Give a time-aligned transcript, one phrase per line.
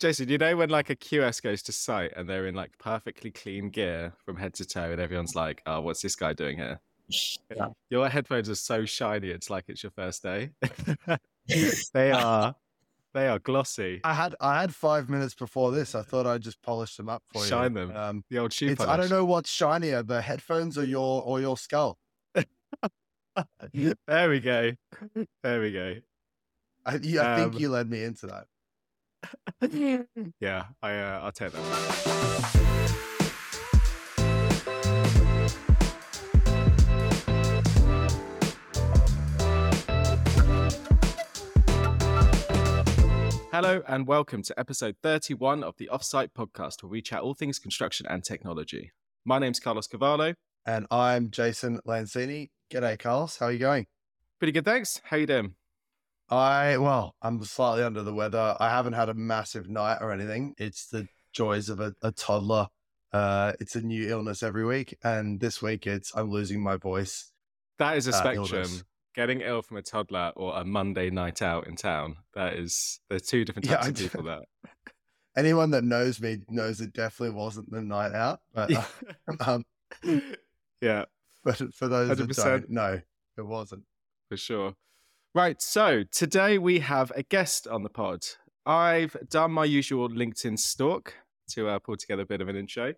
[0.00, 3.30] Jason, you know when like a QS goes to site and they're in like perfectly
[3.30, 6.80] clean gear from head to toe, and everyone's like, "Oh, what's this guy doing here?"
[7.54, 7.68] Yeah.
[7.90, 10.50] Your headphones are so shiny; it's like it's your first day.
[11.92, 12.54] they are,
[13.12, 14.00] they are glossy.
[14.02, 15.94] I had I had five minutes before this.
[15.94, 17.50] I thought I'd just polish them up for Shine you.
[17.50, 17.96] Shine them.
[17.96, 21.40] Um, The old shoe it's, I don't know what's shinier, the headphones or your or
[21.40, 21.98] your skull.
[23.72, 24.72] There we go.
[25.42, 25.94] There we go.
[26.84, 28.46] I, you, I think Um, you led me into that.
[30.40, 32.60] yeah, I uh, I'll take that.
[43.52, 47.58] Hello and welcome to episode 31 of the Offsite podcast, where we chat all things
[47.58, 48.92] construction and technology.
[49.24, 50.34] My name's Carlos Cavallo.
[50.66, 52.50] And I'm Jason Lanzini.
[52.70, 53.38] G'day, Carlos.
[53.38, 53.86] How are you going?
[54.38, 55.00] Pretty good, thanks.
[55.04, 55.54] How you doing?
[56.30, 58.56] I well, I'm slightly under the weather.
[58.60, 60.54] I haven't had a massive night or anything.
[60.58, 62.68] It's the joys of a, a toddler.
[63.12, 67.32] Uh, it's a new illness every week, and this week it's I'm losing my voice.
[67.78, 68.46] That is a Uh, spectrum.
[68.52, 68.84] illness.
[69.16, 72.18] Getting ill from a toddler or a Monday night out in town.
[72.34, 74.42] That is, there's two different types I of people there.
[75.36, 78.40] Anyone that knows me knows it definitely wasn't the night out.
[78.54, 78.84] But uh,
[79.40, 79.64] um,
[80.80, 81.06] yeah,
[81.42, 82.44] but for those that 100%.
[82.44, 83.00] don't, no,
[83.36, 83.82] it wasn't.
[84.28, 84.74] for sure.
[85.32, 85.62] Right.
[85.62, 88.24] So today we have a guest on the pod.
[88.66, 91.14] I've done my usual LinkedIn stalk
[91.50, 92.94] to uh, pull together a bit of an intro.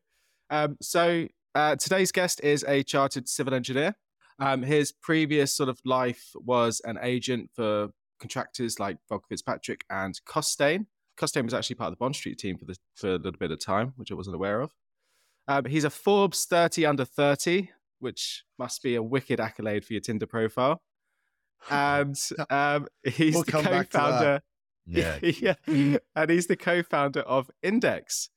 [0.48, 3.97] Um, so uh, today's guest is a chartered civil engineer.
[4.38, 7.88] Um, his previous sort of life was an agent for
[8.19, 10.86] contractors like Volker Fitzpatrick and Costain.
[11.19, 13.50] Costain was actually part of the Bond Street team for, the, for a little bit
[13.50, 14.70] of time, which I wasn't aware of.
[15.48, 20.00] Um, he's a Forbes 30 under 30, which must be a wicked accolade for your
[20.00, 20.80] Tinder profile.
[21.70, 22.18] And
[22.50, 24.42] um, he's We'll the come back to that.
[24.92, 25.56] co-founder.
[25.66, 28.28] yeah, and he's the co-founder of innDex.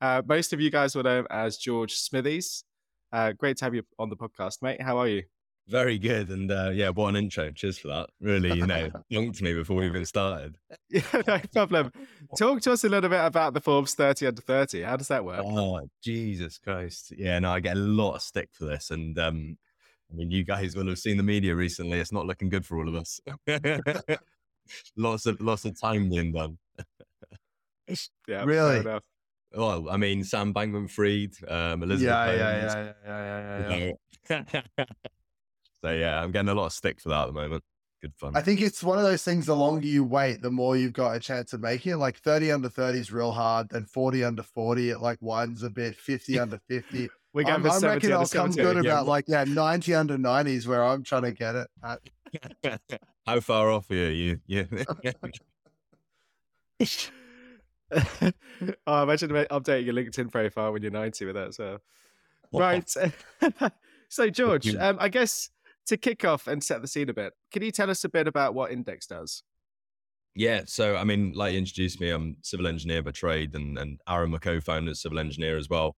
[0.00, 2.64] Uh, most of you guys will know him as George Smithies.
[3.12, 4.80] Uh, great to have you on the podcast, mate.
[4.80, 5.24] How are you?
[5.68, 6.30] Very good.
[6.30, 7.50] And uh, yeah, what an intro.
[7.52, 8.10] Cheers for that.
[8.20, 10.56] Really, you know, yonked me before we even started.
[10.88, 11.92] Yeah, no problem.
[12.36, 14.82] Talk to us a little bit about the Forbes 30 under 30.
[14.82, 15.44] How does that work?
[15.44, 17.12] Oh, Jesus Christ.
[17.16, 18.90] Yeah, no, I get a lot of stick for this.
[18.90, 19.58] And um,
[20.10, 22.00] I mean, you guys will have seen the media recently.
[22.00, 23.20] It's not looking good for all of us.
[24.96, 26.58] lots of lots of time being done.
[28.26, 29.00] yeah, really.
[29.52, 32.08] Well, I mean, Sam Bankman Fried, um, Elizabeth.
[32.08, 33.92] Yeah, Holmes, yeah, yeah, yeah, yeah,
[34.28, 34.84] yeah, yeah.
[35.82, 37.64] so yeah, I'm getting a lot of stick for that at the moment.
[38.00, 38.32] Good fun.
[38.34, 39.46] I think it's one of those things.
[39.46, 41.98] The longer you wait, the more you've got a chance of making.
[41.98, 43.68] Like 30 under 30 is real hard.
[43.70, 45.96] Then 40 under 40, it like widens a bit.
[45.96, 50.18] 50 under 50 we I, I reckon I'll come good about like yeah, ninety under
[50.18, 51.68] nineties where I'm trying to get it.
[51.82, 51.96] Uh,
[53.26, 54.40] How far off are you?
[54.46, 54.64] Yeah.
[57.92, 61.78] Oh, I imagine updating your LinkedIn profile when you're 90 with that So.
[62.50, 62.60] What?
[62.60, 62.88] Right.
[64.08, 65.50] so, George, um, I guess
[65.86, 68.28] to kick off and set the scene a bit, can you tell us a bit
[68.28, 69.42] about what innDex does?
[70.34, 70.62] Yeah.
[70.66, 74.30] So, I mean, like you introduced me, I'm civil engineer by trade, and, and Aaron,
[74.30, 75.96] my co founder, is civil engineer as well.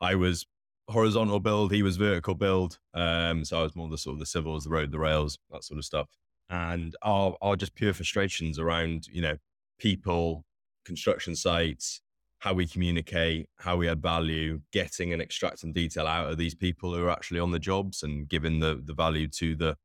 [0.00, 0.46] I was
[0.88, 4.26] horizontal build, he was vertical build, um, so I was more the sort of the
[4.26, 6.08] civils, the road, the rails, that sort of stuff.
[6.50, 9.36] And our our just pure frustrations around you know
[9.78, 10.44] people,
[10.84, 12.00] construction sites,
[12.38, 16.94] how we communicate, how we add value, getting and extracting detail out of these people
[16.94, 19.76] who are actually on the jobs, and giving the the value to the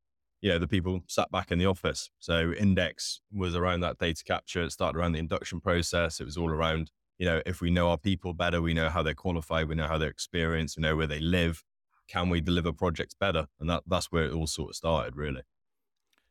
[0.43, 2.09] you know, the people sat back in the office.
[2.19, 4.61] So innDex was around that data capture.
[4.61, 6.19] It started around the induction process.
[6.19, 9.03] It was all around, you know, if we know our people better, we know how
[9.03, 11.63] they're qualified, we know how they're experienced, we know where they live.
[12.07, 13.47] Can we deliver projects better?
[13.59, 15.41] And that that's where it all sort of started, really.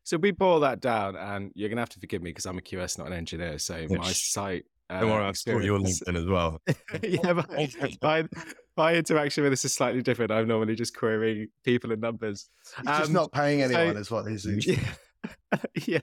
[0.05, 2.59] So, we boil that down, and you're going to have to forgive me because I'm
[2.59, 3.59] a QS, not an engineer.
[3.59, 4.65] So, my site.
[4.91, 6.61] Uh, Don't worry, I've stored your LinkedIn as well.
[7.03, 7.49] yeah, but
[8.03, 8.29] my,
[8.77, 10.31] my interaction with this is slightly different.
[10.33, 12.51] I'm normally just querying people and numbers.
[12.77, 14.61] He's just Um, not paying so- anyone, is what he's doing.
[14.67, 14.93] Yeah.
[15.87, 15.99] yeah.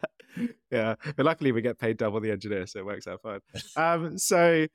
[0.72, 0.96] Yeah.
[1.16, 3.40] But luckily we get paid double the engineer, so it works out fine.
[3.76, 4.68] Um, so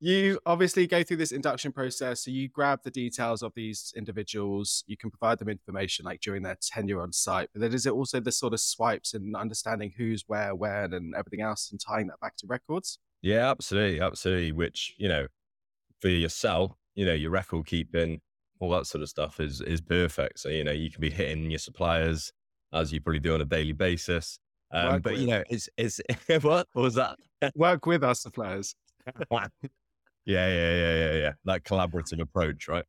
[0.00, 2.24] you obviously go through this induction process.
[2.24, 6.42] So you grab the details of these individuals, you can provide them information like during
[6.42, 7.50] their tenure on site.
[7.52, 11.14] But then is it also the sort of swipes and understanding who's where, when, and
[11.14, 12.98] everything else and tying that back to records?
[13.20, 14.52] Yeah, absolutely, absolutely.
[14.52, 15.26] Which you know,
[16.00, 18.20] for yourself, you know, your record keeping,
[18.58, 20.40] all that sort of stuff is is perfect.
[20.40, 22.32] So you know, you can be hitting your suppliers
[22.72, 24.38] as you probably do on a daily basis.
[24.72, 26.68] Um, but you know, it's it's what?
[26.72, 27.18] what was that?
[27.56, 28.74] Work with our suppliers.
[29.30, 29.48] yeah,
[30.24, 31.32] yeah, yeah, yeah, yeah.
[31.44, 32.84] That collaborative approach, right?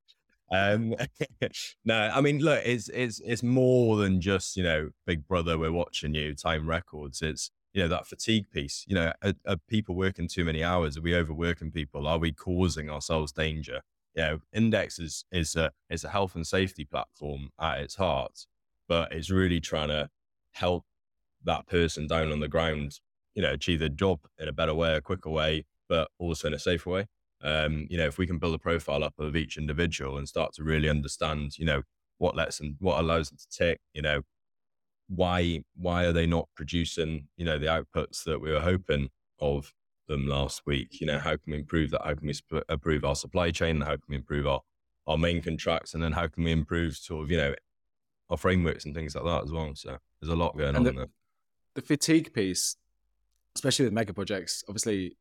[0.52, 0.96] Um,
[1.86, 5.72] no, I mean, look, it's it's it's more than just you know, Big Brother, we're
[5.72, 7.22] watching you, time records.
[7.22, 8.84] It's you know, that fatigue piece.
[8.88, 10.98] You know, are, are people working too many hours?
[10.98, 12.06] Are we overworking people?
[12.06, 13.82] Are we causing ourselves danger?
[14.16, 18.46] You know, Index is is a is a health and safety platform at its heart,
[18.92, 20.10] but it's really trying to
[20.52, 20.84] help
[21.46, 23.00] that person down on the ground,
[23.34, 26.54] you know, achieve their job in a better way, a quicker way, but also in
[26.54, 27.06] a safer way.
[27.42, 30.52] Um, you know, if we can build a profile up of each individual and start
[30.56, 31.84] to really understand, you know,
[32.18, 34.24] what lets them, what allows them to tick, you know,
[35.08, 39.08] why why are they not producing, you know, the outputs that we were hoping
[39.40, 39.74] of
[40.10, 41.00] them last week?
[41.00, 42.02] You know, how can we improve that?
[42.04, 43.80] How can we sp- improve our supply chain?
[43.80, 44.60] How can we improve our
[45.08, 45.94] our main contracts?
[45.94, 47.56] And then how can we improve sort of, you know,
[48.32, 49.72] our frameworks and things like that as well?
[49.76, 51.08] So there's a lot going and on the, there.
[51.76, 52.76] The fatigue piece,
[53.56, 55.18] especially with mega projects, obviously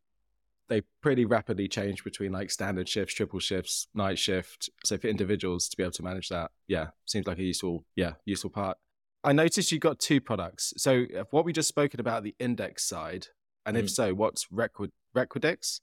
[0.70, 4.70] they pretty rapidly change between like standard shifts, triple shifts, night shift.
[4.84, 8.12] So for individuals to be able to manage that, yeah, seems like a useful, yeah,
[8.24, 8.78] useful part.
[9.22, 10.72] I noticed you got two products.
[10.78, 13.26] So uh, what we just spoken about the index side,
[13.66, 13.80] and mm.
[13.80, 15.80] if so, what's Requid Requidex?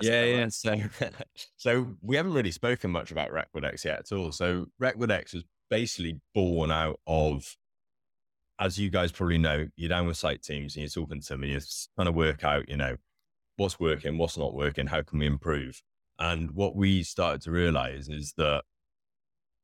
[0.00, 0.48] yeah, yeah.
[0.48, 0.76] So,
[1.56, 4.32] so we haven't really spoken much about Requidex yet at all.
[4.32, 7.56] So Requidex was basically born out of,
[8.58, 11.42] as you guys probably know, you're down with site teams and you're talking to them
[11.42, 11.60] and you're
[11.94, 12.96] trying to work out, you know,
[13.56, 15.82] what's working, what's not working, how can we improve?
[16.18, 18.62] And what we started to realize is that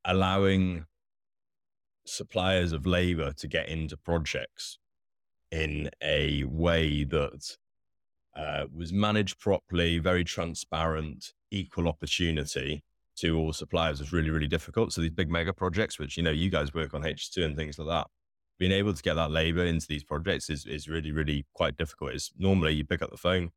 [0.04, 0.86] allowing
[2.04, 4.78] suppliers of labor to get into projects
[5.50, 7.56] in a way that
[8.34, 12.82] uh, was managed properly, very transparent, equal opportunity
[13.16, 14.92] to all suppliers was really, really difficult.
[14.92, 17.78] So these big mega projects, which you know you guys work on H2 and things
[17.78, 18.06] like that,
[18.58, 22.12] being able to get that labor into these projects is is really, really quite difficult.
[22.12, 23.50] It's normally you pick up the phone,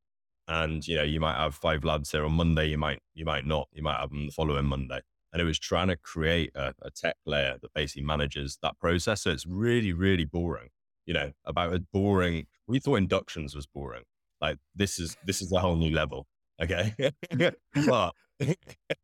[0.47, 2.67] and you know you might have five lads there on Monday.
[2.67, 3.67] You might you might not.
[3.71, 5.01] You might have them the following Monday.
[5.33, 9.23] And it was trying to create a, a tech layer that basically manages that process.
[9.23, 10.69] So it's really really boring.
[11.05, 12.47] You know about as boring.
[12.67, 14.03] We thought inductions was boring.
[14.41, 16.27] Like this is this is a whole new level.
[16.61, 16.93] Okay,
[17.85, 18.13] but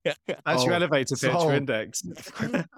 [0.03, 1.39] that's oh, your elevator pitch so...
[1.39, 2.01] for innDex.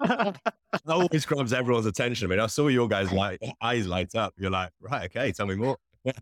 [0.00, 2.26] that always grabs everyone's attention.
[2.26, 4.34] I mean, I saw your guys like eyes light up.
[4.36, 5.76] You're like, right, okay, tell me more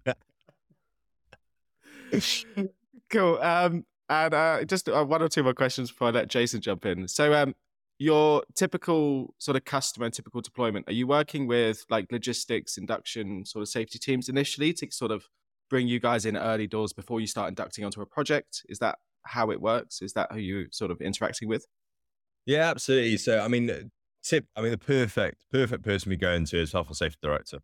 [3.11, 3.38] cool.
[3.40, 6.87] Um, and uh, just uh, one or two more questions before I let Jason jump
[6.87, 7.08] in.
[7.08, 7.55] So, um,
[7.99, 13.62] your typical sort of customer, typical deployment, are you working with like logistics, induction, sort
[13.62, 15.25] of safety teams initially to sort of
[15.70, 18.62] bring you guys in early doors before you start inducting onto a project?
[18.69, 20.02] Is that how it works?
[20.02, 21.66] Is that who you sort of interacting with?
[22.46, 23.16] Yeah, absolutely.
[23.19, 23.90] So, I mean,
[24.22, 27.60] tip, I mean, the perfect, perfect person we go into is health and safety director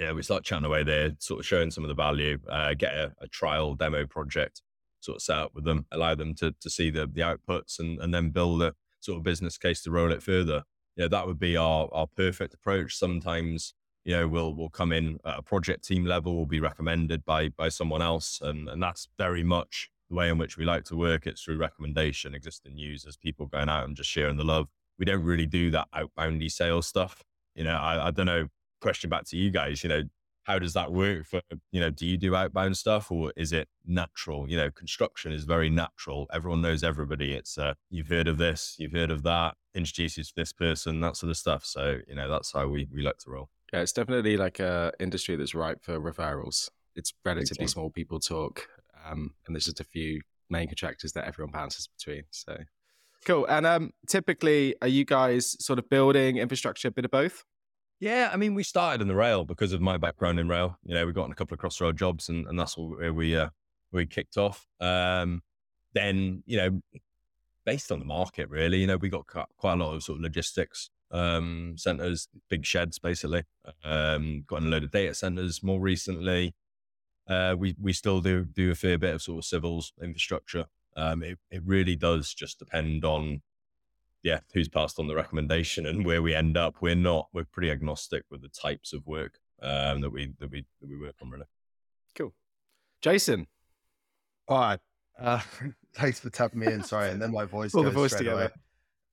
[0.00, 2.94] yeah, we start chatting away there, sort of showing some of the value, uh, get
[2.94, 4.62] a, a, trial demo project
[5.00, 8.00] sort of set up with them, allow them to to see the the outputs and
[8.00, 10.62] and then build a sort of business case to roll it further.
[10.96, 12.96] You know, that would be our our perfect approach.
[12.96, 17.24] Sometimes, you know, we'll we'll come in at a project team level, will be recommended
[17.26, 18.40] by by someone else.
[18.42, 21.26] And and that's very much the way in which we like to work.
[21.26, 24.68] It's through recommendation, existing users, people going out and just sharing the love.
[24.98, 27.22] We don't really do that outboundy sales stuff.
[27.54, 28.48] You know, I, I don't know
[28.80, 30.02] question back to you guys, you know,
[30.44, 33.68] how does that work for, you know, do you do outbound stuff or is it
[33.86, 34.48] natural?
[34.48, 36.26] You know, construction is very natural.
[36.32, 37.34] Everyone knows everybody.
[37.34, 41.30] It's, uh, you've heard of this, you've heard of that, introduces this person, that sort
[41.30, 41.64] of stuff.
[41.64, 43.50] So, you know, that's how we, we like to roll.
[43.72, 46.70] Yeah, it's definitely like a industry that's ripe for referrals.
[46.96, 48.66] It's relatively small people talk,
[49.06, 52.24] um, and there's just a few main contractors that everyone bounces between.
[52.30, 52.56] So
[53.24, 53.46] cool.
[53.46, 57.44] And um, typically, are you guys sort of building infrastructure, a bit of both?
[58.00, 60.78] Yeah, I mean, we started in the rail because of my background in rail.
[60.84, 63.36] You know, we got in a couple of Crossrail jobs, and, and that's where we
[63.36, 63.50] uh,
[63.92, 64.66] we kicked off.
[64.80, 65.42] Um,
[65.92, 66.80] then, you know,
[67.66, 70.22] based on the market, really, you know, we got quite a lot of sort of
[70.22, 73.44] logistics um, centers, big sheds, basically.
[73.84, 76.54] Um, got in a load of data centers more recently.
[77.30, 80.66] Uh, we we still do do a fair bit of sort of civils infrastructure.
[80.96, 83.40] Um, it it really does just depend on
[84.22, 86.76] yeah, who's passed on the recommendation and where we end up.
[86.80, 87.28] We're not.
[87.32, 90.98] We're pretty agnostic with the types of work um, that we that we that we
[90.98, 91.30] work on.
[91.30, 91.44] Really
[92.16, 92.34] cool.
[93.00, 93.46] Jason.
[94.48, 94.80] All right.
[95.18, 95.40] Uh,
[95.94, 96.82] thanks for tapping me in.
[96.82, 97.72] Sorry, and then my voice.
[97.72, 98.52] Pull the voice together.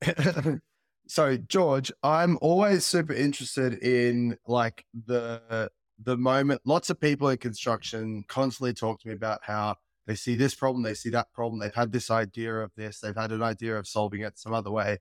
[1.07, 5.69] so, George, I'm always super interested in like the
[6.01, 6.61] the moment.
[6.65, 9.75] Lots of people in construction constantly talk to me about how
[10.05, 13.15] they see this problem, they see that problem, they've had this idea of this, they've
[13.15, 14.99] had an idea of solving it some other way.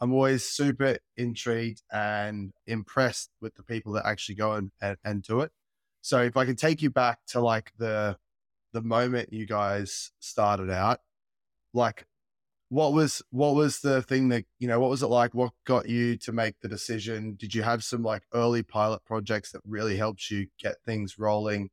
[0.00, 5.22] I'm always super intrigued and impressed with the people that actually go and, and, and
[5.22, 5.52] do it.
[6.02, 8.16] So if I can take you back to like the
[8.72, 11.00] the moment you guys started out,
[11.72, 12.06] like
[12.70, 15.34] what was what was the thing that you know what was it like?
[15.34, 17.34] What got you to make the decision?
[17.38, 21.70] Did you have some like early pilot projects that really helped you get things rolling?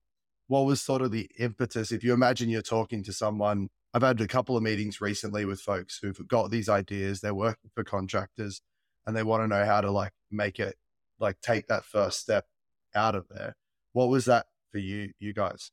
[0.48, 1.92] What was sort of the impetus?
[1.92, 5.62] If you imagine you're talking to someone i've had a couple of meetings recently with
[5.62, 8.62] folks who've got these ideas they're working for contractors
[9.06, 10.76] and they want to know how to like make it
[11.20, 12.46] like take that first step
[12.94, 13.56] out of there.
[13.94, 15.72] What was that for you you guys?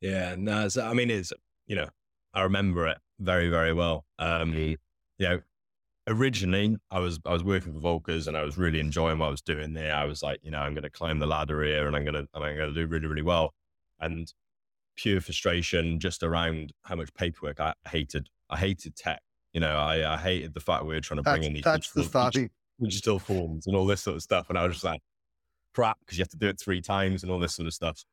[0.00, 1.32] Yeah no i mean it's
[1.66, 1.88] you know
[2.34, 4.04] i remember it very, very well.
[4.18, 4.76] Um, you
[5.18, 5.40] know,
[6.06, 9.30] originally I was I was working for Volkers and I was really enjoying what I
[9.30, 9.94] was doing there.
[9.94, 12.14] I was like, you know, I'm going to climb the ladder here and I'm going
[12.14, 13.54] to I'm going to do really really well.
[14.00, 14.32] And
[14.96, 18.28] pure frustration just around how much paperwork I hated.
[18.50, 19.20] I hated tech.
[19.52, 21.64] You know, I, I hated the fact we were trying to bring that's, in these
[21.64, 24.50] that's digital, the starting digital forms and all this sort of stuff.
[24.50, 25.00] And I was just like,
[25.74, 28.04] crap, because you have to do it three times and all this sort of stuff.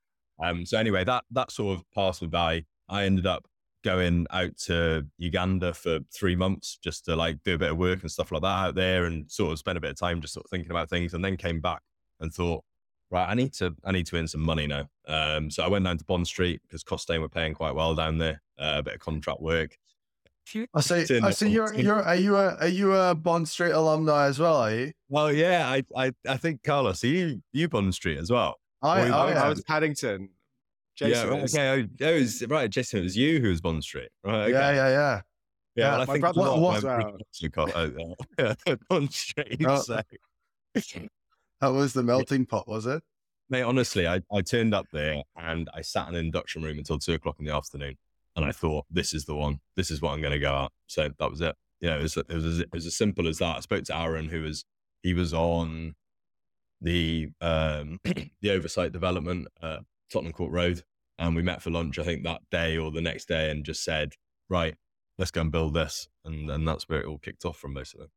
[0.43, 2.65] Um, so anyway, that that sort of passed me by.
[2.89, 3.45] I ended up
[3.83, 8.01] going out to Uganda for three months just to like do a bit of work
[8.01, 10.33] and stuff like that out there and sort of spend a bit of time just
[10.33, 11.81] sort of thinking about things and then came back
[12.19, 12.63] and thought,
[13.11, 14.89] right, I need to I need to earn some money now.
[15.07, 18.17] Um, so I went down to Bond Street because Costain were paying quite well down
[18.17, 19.77] there, uh, a bit of contract work.
[20.73, 21.19] I see.
[21.21, 21.49] I see.
[21.49, 24.57] You're, you're, are you a, are you a Bond Street alumni as well?
[24.57, 24.91] Are you?
[25.07, 25.69] Well, yeah.
[25.69, 28.59] I, I, I think Carlos, are you, you Bond Street as well?
[28.81, 30.29] I, I, I, I was Paddington.
[30.95, 31.55] Jason yeah, is.
[31.55, 31.87] okay.
[32.01, 32.99] Oh, it was right, Jason.
[32.99, 34.43] It was you who was Bond Street, right?
[34.43, 34.51] Okay.
[34.51, 34.89] yeah, yeah, yeah.
[34.89, 35.21] yeah.
[35.75, 37.17] yeah, well, I think brother a lot was of my well.
[37.39, 38.79] friends got.
[38.89, 39.61] Bond Street.
[39.65, 39.81] Oh.
[39.81, 40.01] so.
[41.61, 43.01] That was the melting pot, was it?
[43.49, 46.99] Mate, honestly, I, I turned up there and I sat in an induction room until
[46.99, 47.95] two o'clock in the afternoon,
[48.35, 49.59] and I thought, this is the one.
[49.77, 50.71] This is what I'm going to go at.
[50.87, 51.55] So that was it.
[51.79, 53.55] Yeah, it was it was it was as simple as that.
[53.55, 54.65] I spoke to Aaron, who was
[55.03, 55.95] he was on
[56.81, 57.99] the um
[58.41, 59.79] the oversight development at
[60.11, 60.83] Tottenham Court Road,
[61.19, 61.99] and we met for lunch.
[61.99, 64.13] I think that day or the next day, and just said,
[64.49, 64.75] right,
[65.17, 68.07] let's go and build this, and and that's where it all kicked off from basically.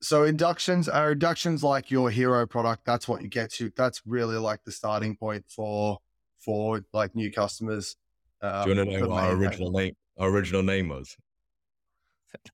[0.00, 2.84] So inductions are inductions like your hero product.
[2.84, 3.72] That's what you get to.
[3.76, 5.98] That's really like the starting point for
[6.38, 7.96] for like new customers.
[8.40, 11.16] Uh, Do you want to know what our original name our original name was?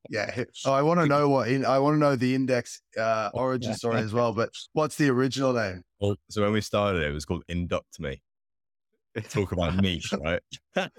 [0.09, 0.45] Yeah.
[0.65, 3.75] Oh, I want to know what in, I want to know the index uh, origin
[3.75, 4.33] story as well.
[4.33, 5.83] But what's the original name?
[6.01, 8.23] Well, so when we started, it was called Induct Me.
[9.31, 10.43] Talk about niche, right?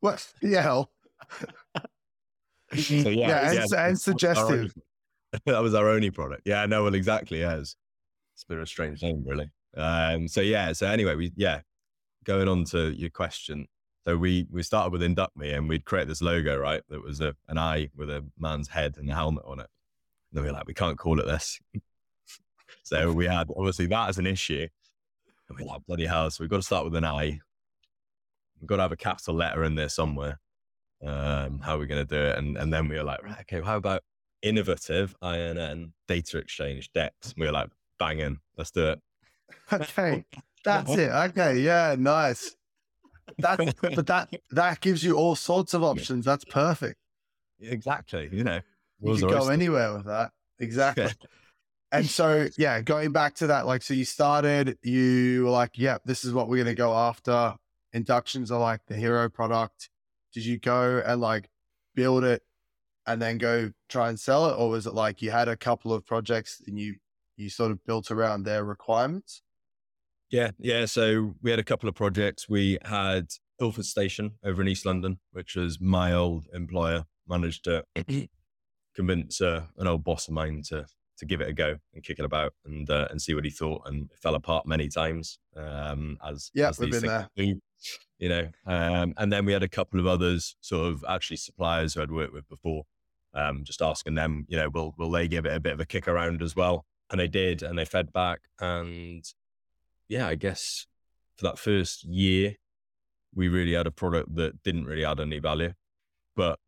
[0.00, 0.32] What?
[0.42, 0.62] Yeah.
[0.62, 0.90] hell.
[2.74, 4.72] So Yeah, and- and that was suggestive.
[5.44, 6.42] that was our only product.
[6.46, 7.40] Yeah, no, well, exactly.
[7.40, 7.76] Yeah, it's,
[8.34, 9.50] it's a bit of a strange name, really.
[9.76, 11.60] Um, so yeah, so anyway, we yeah,
[12.24, 13.66] going on to your question.
[14.06, 16.82] So we we started with Induct Me, and we'd create this logo, right?
[16.88, 19.68] That was a, an eye with a man's head and a helmet on it.
[20.30, 21.60] And then we were like, we can't call it this.
[22.82, 24.66] so we had obviously that as an issue.
[25.58, 26.30] And we're like, bloody hell.
[26.30, 27.40] So we've got to start with an I.
[28.60, 30.40] We've got to have a capital letter in there somewhere.
[31.04, 32.38] Um, how are we going to do it?
[32.38, 34.02] And and then we were like, right, okay, how about
[34.40, 37.34] innovative INN data exchange DEX?
[37.36, 39.00] We were like, banging, let's do it.
[39.72, 40.24] Okay.
[40.64, 41.10] That's it.
[41.10, 41.58] Okay.
[41.58, 41.96] Yeah.
[41.98, 42.56] Nice.
[43.38, 46.24] That's but that that gives you all sorts of options.
[46.24, 46.98] That's perfect.
[47.60, 48.28] Exactly.
[48.32, 48.60] You know,
[49.00, 50.32] You rules can go anywhere with that.
[50.58, 51.10] Exactly.
[51.92, 55.98] And so, yeah, going back to that, like, so you started, you were like, yeah,
[56.06, 57.54] this is what we're going to go after.
[57.92, 59.90] Inductions are like the hero product.
[60.32, 61.50] Did you go and like
[61.94, 62.42] build it
[63.06, 64.54] and then go try and sell it?
[64.54, 66.94] Or was it like you had a couple of projects and you,
[67.36, 69.42] you sort of built around their requirements?
[70.30, 70.86] Yeah, yeah.
[70.86, 72.48] So we had a couple of projects.
[72.48, 73.26] We had
[73.60, 77.04] Ilford Station over in East London, which was my old employer.
[77.28, 77.84] Managed to
[78.96, 80.86] convince uh, an old boss of mine to
[81.18, 83.50] to give it a go and kick it about and uh, and see what he
[83.50, 83.82] thought.
[83.86, 85.38] And it fell apart many times.
[85.56, 87.60] Um, as Yeah, as we've been do,
[88.18, 88.48] you know.
[88.66, 92.10] Um, and then we had a couple of others, sort of actually suppliers who I'd
[92.10, 92.84] worked with before.
[93.34, 95.86] Um, just asking them, you know, will will they give it a bit of a
[95.86, 96.84] kick around as well?
[97.10, 99.24] And they did, and they fed back, and
[100.08, 100.86] yeah, I guess
[101.36, 102.56] for that first year,
[103.34, 105.72] we really had a product that didn't really add any value.
[106.36, 106.58] But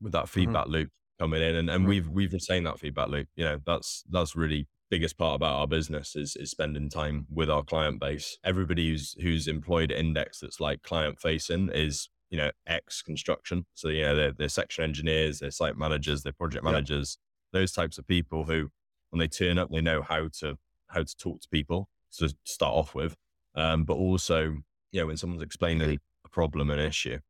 [0.00, 0.90] with that feedback loop
[1.22, 3.28] coming in, and, and we've we've retained that feedback loop.
[3.36, 7.48] You know, that's that's really biggest part about our business is is spending time with
[7.48, 8.38] our client base.
[8.44, 13.66] Everybody who's who's employed at innDex that's like client facing is you know ex construction.
[13.74, 17.18] So you know they're, they're section engineers, they're site managers, they're project managers.
[17.52, 18.70] Those types of people who,
[19.10, 21.88] when they turn up, they know how to how to talk to people
[22.18, 23.14] to start off with,
[23.54, 24.56] um, but also
[24.90, 27.20] you know when someone's explaining a problem, an issue,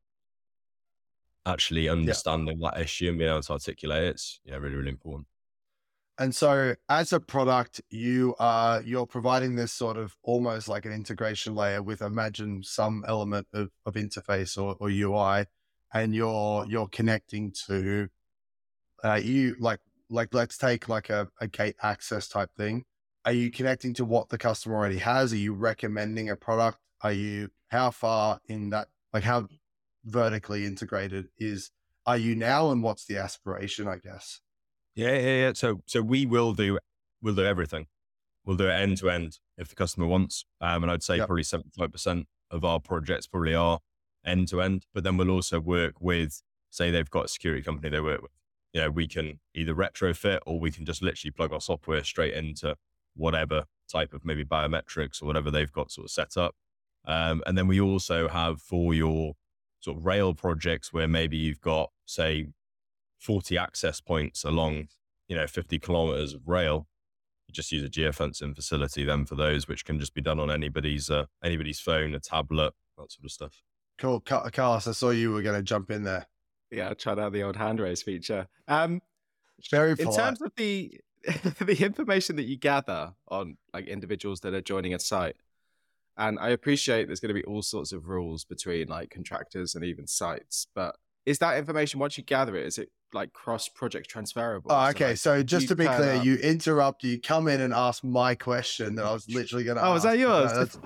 [1.47, 5.27] actually understanding that issue and being able to articulate it's yeah really really important.
[6.19, 10.93] And so as a product, you are you're providing this sort of almost like an
[10.93, 15.47] integration layer with imagine some element of, of interface or, or UI,
[15.95, 18.09] and you're you're connecting to
[19.03, 19.81] uh, you like
[20.11, 22.85] like let's take like a, a gate access type thing.
[23.25, 25.33] Are you connecting to what the customer already has?
[25.33, 26.79] Are you recommending a product?
[27.01, 29.49] Are you how far in that like how
[30.05, 31.71] vertically integrated is
[32.07, 34.41] are you now and what's the aspiration, I guess?
[34.95, 35.53] Yeah, yeah, yeah.
[35.55, 36.79] So so we will do
[37.23, 37.87] we'll do everything.
[38.45, 40.45] We'll do it end to end if the customer wants.
[40.61, 41.27] Um, and I'd say Yep.
[41.29, 43.81] probably 75% of our projects probably are
[44.27, 44.87] end to end.
[44.95, 48.33] But then we'll also work with, say, they've got a security company they work with.
[48.73, 52.35] You know, we can either retrofit or we can just literally plug our software straight
[52.35, 52.77] into
[53.15, 56.57] whatever type of maybe biometrics or whatever they've got sort of set up.
[57.05, 59.35] Um, and then we also have for your
[59.83, 62.47] sort of rail projects where maybe you've got, say,
[63.19, 64.89] 40 access points along,
[65.29, 66.87] you know, 50 kilometers of rail.
[67.49, 70.51] You just use a geofencing facility then for those, which can just be done on
[70.51, 73.63] anybody's uh, anybody's phone, a tablet, that sort of stuff.
[73.99, 74.21] Cool.
[74.21, 76.27] Ca- Carlos, I saw you were going to jump in there.
[76.71, 78.47] Yeah, I tried out the old hand raise feature.
[78.69, 79.03] Um,
[79.71, 80.17] Very in polite.
[80.17, 80.99] terms of the
[81.61, 85.37] the information that you gather on like individuals that are joining a site,
[86.17, 89.85] and I appreciate there's going to be all sorts of rules between like contractors and
[89.85, 94.09] even sites, but is that information once you gather it, is it like cross project
[94.09, 94.71] transferable?
[94.73, 95.09] Oh, So, okay.
[95.09, 98.35] like, So just to be clear, up- you interrupt, you come in and ask my
[98.35, 100.79] question that I was literally going to Oh, was that yours?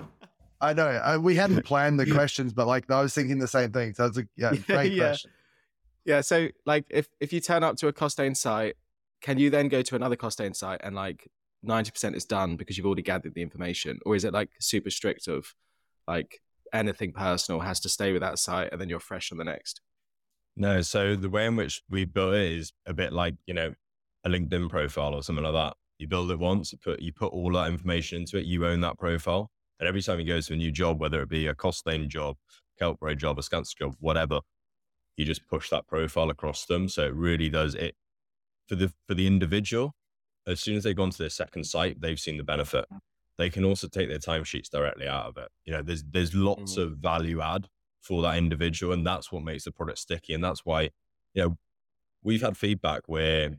[0.59, 0.87] I know.
[0.87, 3.93] I, we hadn't planned the questions, but like I was thinking the same thing.
[3.93, 5.07] So it's a yeah, Yeah, great yeah.
[5.09, 5.31] question.
[6.05, 8.75] Yeah, so like if if you turn up to a Costain site,
[9.21, 11.27] can you then go to another Costain site and like
[11.63, 14.89] ninety percent is done because you've already gathered the information, or is it like super
[14.89, 15.53] strict of
[16.07, 16.41] like
[16.73, 19.81] anything personal has to stay with that site and then you're fresh on the next?
[20.55, 23.73] No, so the way in which we built it is a bit like, you know,
[24.23, 25.75] a LinkedIn profile or something like that.
[25.99, 28.81] You build it once, you put you put all that information into it, you own
[28.81, 29.49] that profile.
[29.79, 32.07] And every time you go to a new job, whether it be a cost Costain
[32.07, 32.37] job,
[32.81, 34.39] Keltbray job, a Skanska job, whatever,
[35.15, 36.89] you just push that profile across them.
[36.89, 37.95] So it really does it
[38.67, 39.95] for the for the individual.
[40.47, 42.85] As soon as they've gone to their second site, they've seen the benefit.
[43.37, 45.49] They can also take their timesheets directly out of it.
[45.65, 46.83] You know, there's there's lots Mhm.
[46.83, 47.69] of value add
[48.01, 50.33] for that individual, and that's what makes the product sticky.
[50.33, 50.83] And that's why,
[51.33, 51.57] you know,
[52.23, 53.57] we've had feedback where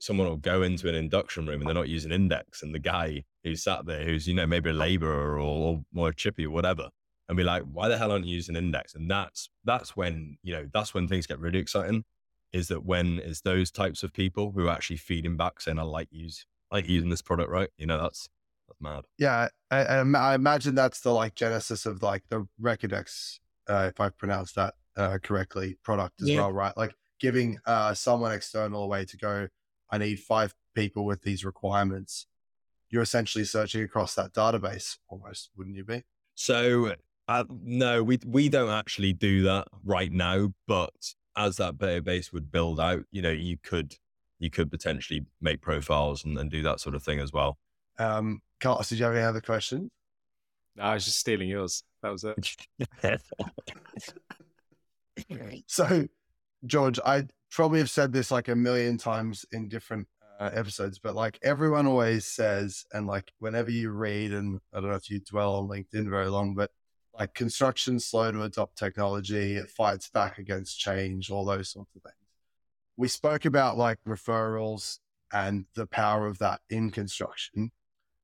[0.00, 3.24] someone will go into an induction room and they're not using innDex, and the guy
[3.44, 6.90] who sat there, who's you know maybe a labourer or, or more chippy or whatever,
[7.28, 10.54] and be like, "Why the hell aren't you using innDex?" And that's that's when you
[10.54, 12.04] know that's when things get really exciting.
[12.54, 15.82] Is that when it's those types of people who are actually feeding back saying, "I
[15.82, 17.68] like use I like using this product," right?
[17.76, 18.28] You know, that's
[18.68, 19.04] that's mad.
[19.18, 24.00] Yeah, I, I, I imagine that's the like genesis of like the Recordex, uh, if
[24.00, 26.42] I've pronounced that uh, correctly, product as Yeah.
[26.42, 26.76] well, right?
[26.76, 29.48] Like giving uh, someone external a way to go.
[29.90, 32.26] I need five people with these requirements.
[32.88, 36.04] You're essentially searching across that database, almost, wouldn't you be?
[36.36, 36.94] So
[37.26, 40.52] uh, no, we we don't actually do that right now.
[40.68, 43.94] But as that base would build out, you know, you could
[44.38, 47.56] you could potentially make profiles and, and do that sort of thing as well.
[47.98, 49.90] Um, Carlos, did you have any other questions?
[50.76, 51.84] No, I was just stealing yours.
[52.02, 53.20] That was it.
[55.68, 56.06] So,
[56.66, 60.08] George, I probably have said this like a million times in different
[60.40, 64.90] uh, episodes, but like everyone always says, and like whenever you read, and I don't
[64.90, 66.70] know if you dwell on LinkedIn very long, but
[67.18, 72.02] like construction slow to adopt technology, it fights back against change, all those sorts of
[72.02, 72.14] things.
[72.96, 74.98] We spoke about like referrals
[75.32, 77.72] and the power of that in construction,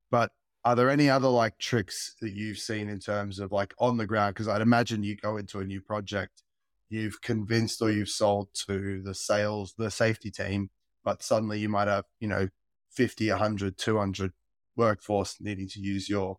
[0.09, 0.31] but
[0.63, 4.05] are there any other like tricks that you've seen in terms of like on the
[4.05, 4.35] ground?
[4.35, 6.43] Because I'd imagine you go into a new project
[6.91, 10.69] you've convinced or you've sold to the sales, the safety team,
[11.03, 12.49] but suddenly you might have, you know,
[12.91, 14.33] 50, 100, 200
[14.75, 16.37] workforce needing to use your,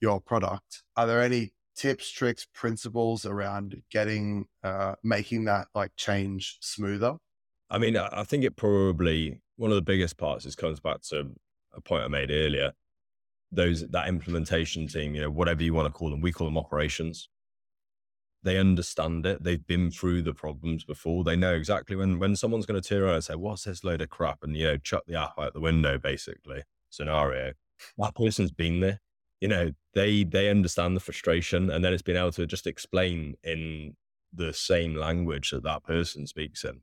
[0.00, 0.82] your product.
[0.96, 7.16] Are there any tips, tricks, principles around getting, uh, making that like change smoother?
[7.70, 11.30] I mean, I think it probably one of the biggest parts is comes back to
[11.72, 12.72] a point I made earlier.
[13.50, 16.58] Those that implementation team, you know, whatever you want to call them, we call them
[16.58, 17.28] operations.
[18.42, 19.42] They understand it.
[19.42, 21.24] They've been through the problems before.
[21.24, 24.02] They know exactly when when someone's going to turn around and say, "What's this load
[24.02, 27.52] of crap?" and you know, chuck the app out the window, basically scenario.
[27.98, 29.00] That person's been there.
[29.40, 33.36] You know, they they understand the frustration, and then it's been able to just explain
[33.42, 33.96] in
[34.32, 36.82] the same language that that person speaks in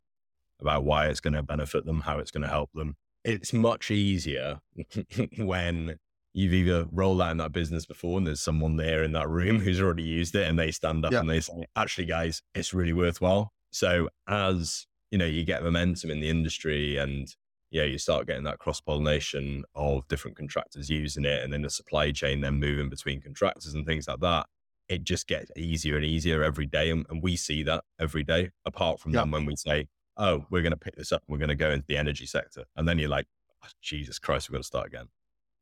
[0.60, 2.98] about why it's going to benefit them, how it's going to help them.
[3.24, 4.60] It's much easier
[5.38, 5.98] when
[6.34, 9.60] you've either rolled out in that business before and there's someone there in that room
[9.64, 11.20] who's already used it and they stand up Yeah.
[11.22, 13.54] and they say, actually, guys, it's really worthwhile.
[13.72, 17.34] So as you know, you get momentum in the industry and
[17.70, 21.70] yeah, you start getting that cross pollination of different contractors using it and then the
[21.70, 24.46] supply chain then moving between contractors and things like that.
[24.88, 26.90] It just gets easier and easier every day.
[26.92, 29.22] And, and we see that every day, apart from Yeah.
[29.22, 31.24] then when we say, oh, we're going to pick this up.
[31.28, 32.64] And we're going to go into the energy sector.
[32.78, 33.28] And then you're like,
[33.64, 35.08] oh, Jesus Christ, we've got to start again.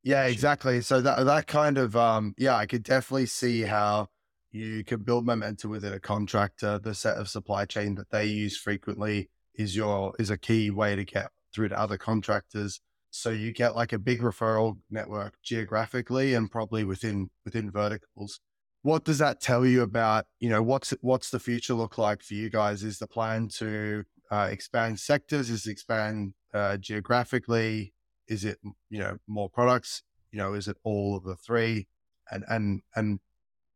[0.04, 0.82] Yeah, exactly.
[0.82, 4.10] So that that kind of um yeah, I could definitely see how
[4.52, 6.78] you can build momentum within a contractor.
[6.78, 10.96] The set of supply chain that they use frequently is your is a key way
[10.96, 12.82] to get through to other contractors.
[13.10, 18.42] So you get like a big referral network geographically and probably within within verticals.
[18.82, 22.34] What does that tell you about, you know, what's what's the future look like for
[22.34, 22.84] you guys?
[22.84, 25.50] Is the plan to uh, expand sectors?
[25.50, 27.94] Is expand uh, geographically?
[28.28, 30.04] Is it you know more products?
[30.32, 31.88] You know, is it all of the three?
[32.30, 33.20] And and and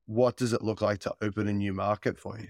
[0.05, 2.49] what does it look like to open a new market for you?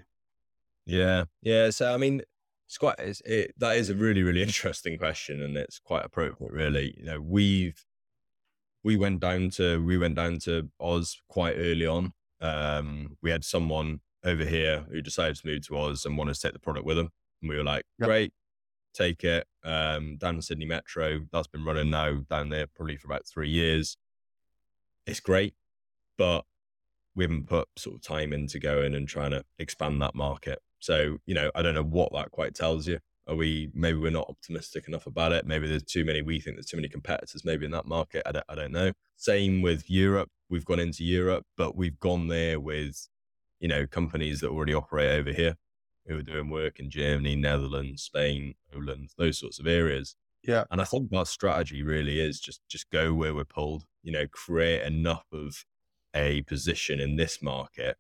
[0.86, 1.70] Yeah, yeah.
[1.70, 2.24] So I mean,
[2.70, 6.52] it's quite it's, it, that is a really really interesting question, and it's quite appropriate,
[6.52, 6.94] really.
[7.00, 7.84] You know, we've
[8.84, 12.14] we went down to we went down to Oz quite early on.
[12.40, 16.42] Um, we had someone over here who decided to move to Oz and wanted to
[16.42, 17.10] take the product with them,
[17.42, 18.08] and we were like, yep.
[18.08, 18.34] great,
[18.94, 19.48] take it.
[19.64, 23.50] Um, down in Sydney Metro, that's been running now down there probably for about three
[23.50, 23.98] years.
[25.08, 25.56] It's great,
[26.20, 26.46] but
[27.16, 30.60] we haven't put sort of time into going and trying to expand that market.
[30.80, 33.00] So, you know, I don't know what that quite tells you.
[33.28, 35.46] Are we maybe we're not optimistic enough about it?
[35.46, 36.22] Maybe there's too many.
[36.22, 38.24] We think there's too many competitors maybe in that market.
[38.26, 38.92] I don't, I don't know.
[39.18, 40.30] Same with Europe.
[40.50, 43.08] We've gone into Europe, but we've gone there with,
[43.60, 45.58] you know, companies that already operate over here
[46.08, 50.16] who are doing work in Germany, Netherlands, Spain, Poland, those sorts of areas.
[50.44, 50.64] Yeah.
[50.72, 54.26] And I think our strategy really is just just go where we're pulled, you know,
[54.26, 55.66] create enough of
[56.16, 57.98] a position in this market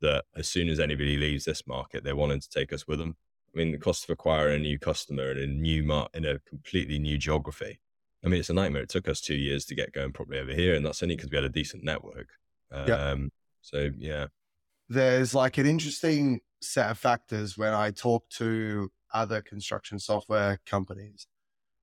[0.00, 3.16] that as soon as anybody leaves this market, they're wanting to take us with them.
[3.54, 6.38] I mean, the cost of acquiring a new customer in a new mar- in a
[6.40, 7.80] completely new geography.
[8.24, 8.82] I mean, it's a nightmare.
[8.82, 11.30] It took us two years to get going properly over here, and that's only because
[11.30, 12.28] we had a decent network.
[12.70, 13.16] Um, yeah.
[13.62, 14.26] So yeah,
[14.88, 21.26] there's like an interesting set of factors when I talk to other construction software companies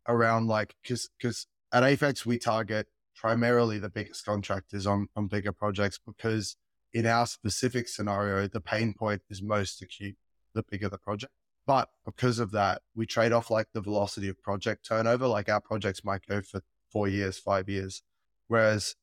[0.07, 5.51] around like because because at Aphex we target primarily the biggest contractors on on bigger
[5.51, 6.55] projects because
[6.95, 10.15] in our specific scenario the pain point is most acute
[10.55, 11.33] the bigger the project
[11.67, 15.61] but because of that we trade off like the velocity of project turnover like our
[15.61, 18.01] projects might go for four years five years
[18.47, 18.95] whereas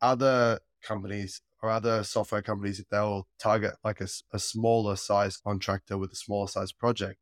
[0.00, 6.12] other companies or other software companies, they'll target like a, a smaller size contractor with
[6.12, 7.18] a smaller size project.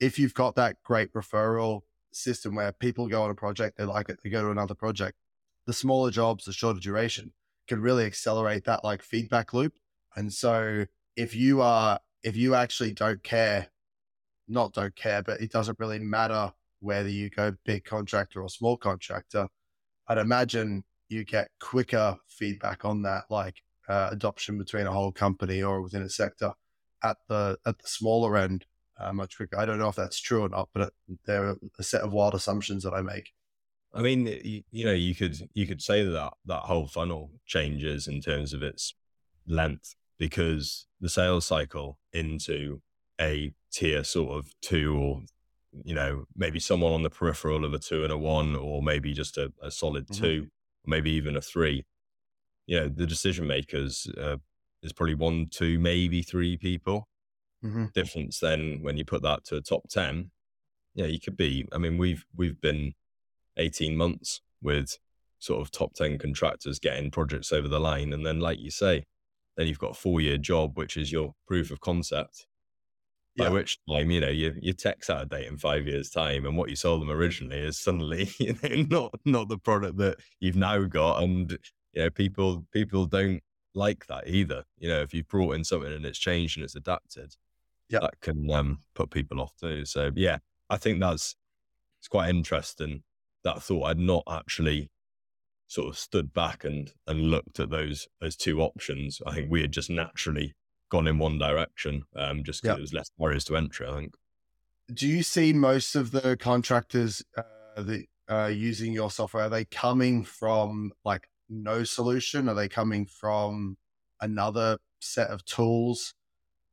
[0.00, 4.08] If you've got that great referral system where people go on a project, they like
[4.08, 5.16] it, they go to another project,
[5.66, 7.32] the smaller jobs, the shorter duration
[7.68, 9.74] can really accelerate that like feedback loop.
[10.16, 13.68] And so if you are, if you actually don't care,
[14.48, 18.76] not don't care, but it doesn't really matter whether you go big contractor or small
[18.76, 19.48] contractor,
[20.08, 25.62] I'd imagine you get quicker feedback on that, like uh, adoption between a whole company
[25.62, 26.52] or within a sector
[27.02, 28.64] at the at the smaller end
[28.98, 29.58] uh, much quicker.
[29.58, 30.92] I don't know if that's true or not, but
[31.26, 33.32] there are a set of wild assumptions that I make.
[33.94, 38.08] I mean, you, you know, you could you could say that that whole funnel changes
[38.08, 38.94] in terms of its
[39.46, 42.80] length because the sales cycle into
[43.20, 45.20] a tier sort of two or
[45.84, 49.12] you know maybe someone on the peripheral of a two and a one or maybe
[49.12, 50.22] just a, a solid mm-hmm.
[50.22, 50.46] two
[50.86, 51.84] maybe even a three.
[52.66, 54.36] You know, the decision makers uh,
[54.82, 57.08] is probably one, two, maybe three people.
[57.64, 57.86] Mm-hmm.
[57.94, 60.30] Difference then when you put that to a top ten.
[60.94, 61.66] Yeah, you could be.
[61.72, 62.94] I mean, we've we've been
[63.56, 64.98] eighteen months with
[65.38, 69.04] sort of top ten contractors getting projects over the line, and then, like you say,
[69.56, 72.46] then you've got a four year job, which is your proof of concept.
[73.36, 73.50] By yeah.
[73.50, 76.56] which time, you know, your your tech's out of date in five years' time, and
[76.56, 80.56] what you sold them originally is suddenly, you know, not not the product that you've
[80.56, 81.50] now got, and
[81.92, 83.42] you know, people people don't
[83.74, 84.64] like that either.
[84.78, 87.34] You know, if you've brought in something and it's changed and it's adapted,
[87.88, 89.84] yeah, that can um, put people off too.
[89.84, 90.38] So yeah,
[90.70, 91.34] I think that's
[91.98, 93.02] it's quite interesting
[93.44, 93.84] that thought.
[93.84, 94.90] I'd not actually
[95.66, 99.20] sort of stood back and and looked at those those two options.
[99.26, 100.54] I think we had just naturally
[100.90, 102.78] gone in one direction, um, just because yep.
[102.78, 103.86] it was less barriers to entry.
[103.86, 104.14] I think.
[104.92, 109.44] Do you see most of the contractors uh, that uh, using your software?
[109.44, 112.48] Are they coming from like no solution?
[112.48, 113.76] Are they coming from
[114.20, 116.14] another set of tools?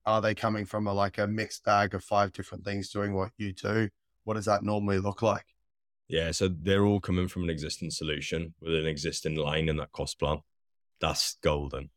[0.05, 3.31] Are they coming from a like a mixed bag of five different things doing what
[3.37, 3.89] you do?
[4.23, 5.45] What does that normally look like?
[6.11, 9.93] Yeah, so they're all coming from an existing solution with an existing line in that
[9.93, 10.39] cost plan.
[10.99, 11.89] That's golden.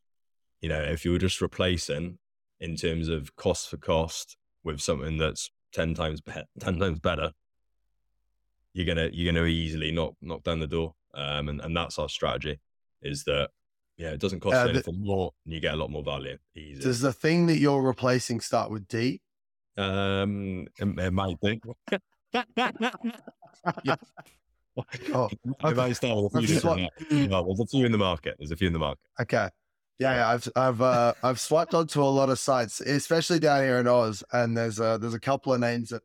[0.61, 2.19] You know, if you were just replacing
[2.61, 7.33] in terms of cost for cost with something that's 10 times be- 10 times better,
[8.73, 10.95] you're gonna you're gonna easily knock knock down the door.
[11.13, 12.61] Um, and, and that's our strategy
[13.03, 13.51] is that
[13.97, 16.39] yeah, it doesn't cost uh, anything the, more and you get a lot more value.
[16.55, 16.83] Easy.
[16.83, 19.21] Does the thing that you're replacing start with D?
[19.77, 21.37] Um, it, it might
[25.15, 25.31] Oh,
[25.63, 26.91] might start with a few different.
[27.31, 28.35] Well, there's a few in the market.
[28.39, 29.07] There's a few in the market.
[29.21, 29.49] Okay.
[30.01, 33.79] Yeah, yeah, I've I've uh, I've swiped onto a lot of sites, especially down here
[33.79, 36.03] in Oz, and there's a there's a couple of names that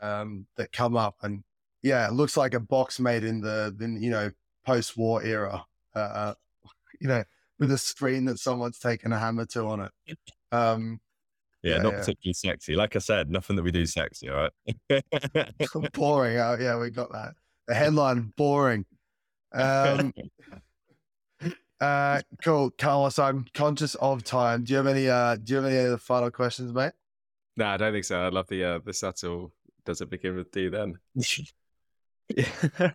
[0.00, 1.44] um that come up, and
[1.82, 4.30] yeah, it looks like a box made in the in, you know
[4.64, 5.64] post war era,
[5.94, 6.32] uh,
[7.00, 7.22] you know,
[7.58, 10.18] with a screen that someone's taken a hammer to on it.
[10.52, 11.00] Um,
[11.62, 11.98] Yeah, Yeah, not yeah.
[11.98, 12.74] particularly sexy.
[12.74, 14.28] Like I said, nothing that we do sexy.
[14.30, 14.48] All
[14.88, 15.04] right.
[15.92, 16.38] boring.
[16.38, 17.34] Oh, yeah, we got that.
[17.68, 18.86] The headline boring.
[19.52, 20.12] Um,
[21.80, 23.18] uh, cool, Carlos.
[23.18, 24.64] I'm conscious of time.
[24.64, 25.08] Do you have any?
[25.08, 26.92] Uh, do you have any other final questions, mate?
[27.56, 28.20] No, I don't think so.
[28.20, 29.52] I love the uh, the subtle.
[29.84, 30.94] Does it begin with D then?
[31.14, 32.44] Yeah.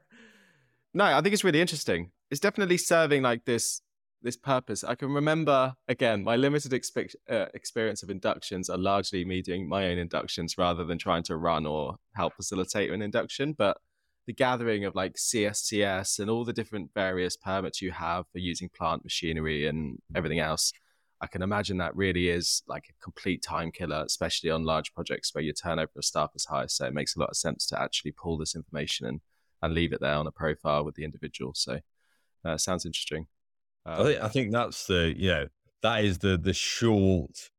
[0.93, 2.11] no, I think it's really interesting.
[2.31, 3.81] It's definitely serving like this
[4.25, 4.83] this purpose.
[4.83, 9.69] I can remember again my limited expe- uh, experience of inductions are largely me doing
[9.69, 13.53] my own inductions rather than trying to run or help facilitate an induction.
[13.53, 13.77] But
[14.27, 18.69] the gathering of like CSCS and all the different various permits you have for using
[18.75, 20.73] plant machinery and everything else.
[21.21, 25.33] I can imagine that really is like a complete time killer, especially on large projects
[25.33, 26.65] where your turnover of staff is high.
[26.65, 29.21] So it makes a lot of sense to actually pull this information and,
[29.61, 31.53] and leave it there on a profile with the individual.
[31.55, 31.79] So
[32.43, 33.27] uh, sounds interesting.
[33.85, 35.47] Uh, I think I think that's the you know
[35.81, 37.49] that is the the short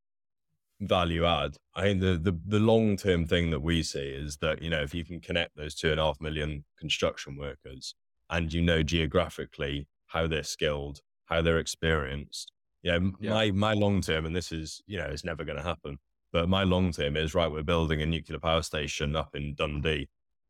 [0.81, 1.57] value add.
[1.75, 4.83] I think the the the long term thing that we see is that you know
[4.83, 7.95] if you can connect those two and a half million construction workers
[8.31, 12.53] and you know geographically how they're skilled, how they're experienced.
[12.83, 13.31] Yeah, m- Yeah.
[13.31, 15.99] my my long term, and this is you know it's never going to happen.
[16.33, 17.51] But my long term is right.
[17.51, 20.09] We're building a nuclear power station up in Dundee.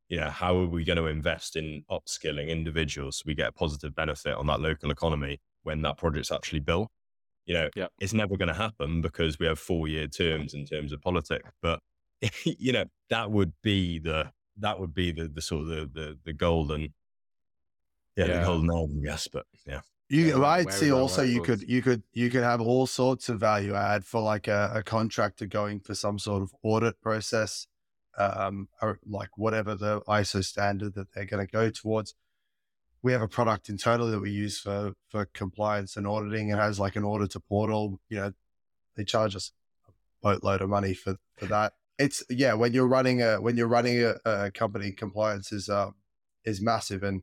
[0.09, 3.53] You know, how are we going to invest in upskilling individuals so we get a
[3.53, 6.89] positive benefit on that local economy when that project's actually built?
[7.45, 7.89] You know, Yeah.
[8.01, 11.51] it's never going to happen because we have four year terms in terms of politics.
[11.61, 11.81] But
[12.45, 16.19] you know, that would be the that would be the the sort of the the,
[16.25, 16.95] the golden
[18.17, 18.39] yeah, Yeah.
[18.41, 19.29] the golden album, yes.
[19.29, 22.87] But yeah, You, Yeah, I'd see also you could you could you could have all
[22.87, 27.01] sorts of value add for like a, a contractor going for some sort of audit
[27.01, 27.67] process,
[28.19, 32.15] um, or like whatever the ISO standard that they're going to go towards.
[33.07, 36.51] We have a product internally that we use for for compliance and auditing.
[36.51, 38.01] It has like an auditor portal.
[38.09, 38.33] You know,
[38.97, 39.53] they charge us
[39.89, 39.93] a
[40.23, 41.75] boatload of money for for that.
[42.01, 45.91] It's yeah, when you're running a when you're running a, a company, compliance is uh,
[46.45, 47.23] is massive, and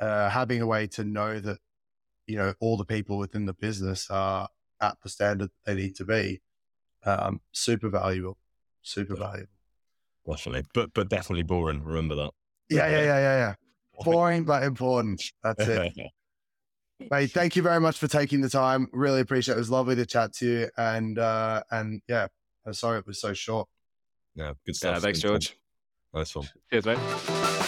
[0.00, 1.58] uh, having a way to know that
[2.26, 4.48] you know all the people within the business are
[4.80, 6.40] at the standard they need to be
[7.04, 8.38] um, super valuable
[8.82, 9.52] super valuable
[10.26, 10.64] definitely.
[10.74, 11.82] But but definitely boring.
[11.84, 12.30] Remember that.
[12.70, 13.54] yeah yeah yeah yeah yeah
[14.04, 15.92] boring but important that's it
[17.10, 19.94] mate thank you very much for taking the time really appreciate it it was lovely
[19.96, 22.26] to chat to you and uh and yeah
[22.66, 23.68] i'm sorry it was so short
[24.34, 24.96] yeah, good stuff.
[24.96, 25.56] Yeah, thanks, George.
[26.14, 26.48] Nice one.
[26.70, 27.58] Cheers, mate.